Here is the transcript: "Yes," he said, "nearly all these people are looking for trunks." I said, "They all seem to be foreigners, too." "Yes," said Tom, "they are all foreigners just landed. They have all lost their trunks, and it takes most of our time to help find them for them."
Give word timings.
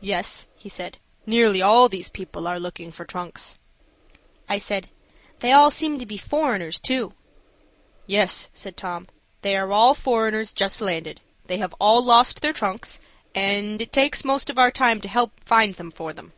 "Yes," 0.00 0.46
he 0.54 0.68
said, 0.68 0.98
"nearly 1.26 1.60
all 1.60 1.88
these 1.88 2.08
people 2.08 2.46
are 2.46 2.60
looking 2.60 2.92
for 2.92 3.04
trunks." 3.04 3.58
I 4.48 4.56
said, 4.56 4.88
"They 5.40 5.50
all 5.50 5.72
seem 5.72 5.98
to 5.98 6.06
be 6.06 6.16
foreigners, 6.16 6.78
too." 6.78 7.10
"Yes," 8.06 8.50
said 8.52 8.76
Tom, 8.76 9.08
"they 9.42 9.56
are 9.56 9.72
all 9.72 9.94
foreigners 9.94 10.52
just 10.52 10.80
landed. 10.80 11.20
They 11.46 11.58
have 11.58 11.74
all 11.80 12.04
lost 12.04 12.40
their 12.40 12.52
trunks, 12.52 13.00
and 13.34 13.82
it 13.82 13.92
takes 13.92 14.22
most 14.24 14.48
of 14.48 14.58
our 14.60 14.70
time 14.70 15.00
to 15.00 15.08
help 15.08 15.32
find 15.44 15.74
them 15.74 15.90
for 15.90 16.12
them." 16.12 16.32